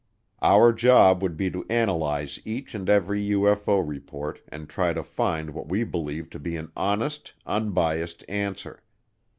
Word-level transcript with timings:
Our 0.41 0.73
job 0.73 1.21
would 1.21 1.37
be 1.37 1.51
to 1.51 1.63
analyze 1.69 2.39
each 2.43 2.73
and 2.73 2.89
every 2.89 3.23
UFO 3.29 3.87
report 3.87 4.41
and 4.47 4.67
try 4.67 4.93
to 4.93 5.03
find 5.03 5.51
what 5.51 5.69
we 5.69 5.83
believed 5.83 6.31
to 6.31 6.39
be 6.39 6.55
an 6.55 6.71
honest, 6.75 7.33
unbiased 7.45 8.23
answer. 8.27 8.81